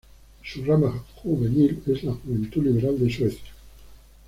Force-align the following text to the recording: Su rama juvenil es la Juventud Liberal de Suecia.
Su 0.43 0.65
rama 0.65 1.03
juvenil 1.17 1.83
es 1.85 2.03
la 2.03 2.13
Juventud 2.13 2.63
Liberal 2.63 2.97
de 2.97 3.13
Suecia. 3.13 3.51